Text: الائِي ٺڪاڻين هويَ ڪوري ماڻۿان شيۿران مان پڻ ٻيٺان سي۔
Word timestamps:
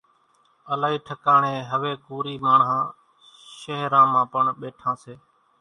الائِي 0.73 0.97
ٺڪاڻين 1.07 1.59
هويَ 1.71 1.93
ڪوري 2.07 2.35
ماڻۿان 2.45 2.81
شيۿران 3.59 4.07
مان 4.13 4.25
پڻ 4.33 4.43
ٻيٺان 4.59 4.93
سي۔ 5.03 5.13